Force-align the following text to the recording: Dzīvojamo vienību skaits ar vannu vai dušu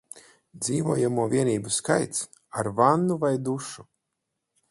Dzīvojamo 0.67 1.25
vienību 1.33 1.73
skaits 1.75 2.25
ar 2.61 2.71
vannu 2.81 3.21
vai 3.27 3.33
dušu 3.51 3.89